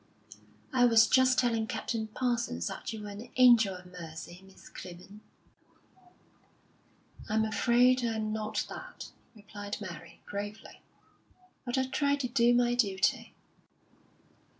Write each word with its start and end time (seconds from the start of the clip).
"I 0.73 0.85
was 0.85 1.05
just 1.05 1.37
telling 1.37 1.67
Captain 1.67 2.07
Parsons 2.07 2.65
that 2.65 2.91
you 2.91 3.03
were 3.03 3.09
an 3.09 3.29
angel 3.35 3.75
of 3.75 3.85
mercy, 3.85 4.41
Miss 4.43 4.67
Clibborn." 4.67 5.19
"I'm 7.29 7.45
afraid 7.45 8.03
I'm 8.03 8.33
not 8.33 8.65
that," 8.67 9.11
replied 9.35 9.77
Mary, 9.79 10.19
gravely. 10.25 10.81
"But 11.65 11.77
I 11.77 11.85
try 11.85 12.15
to 12.15 12.27
do 12.27 12.51
my 12.55 12.73
duty." 12.73 13.35